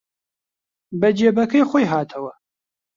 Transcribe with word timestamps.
بە 0.99 1.09
جێبەکەی 1.17 1.67
خۆی 1.69 1.89
هاتەوە 1.91 2.33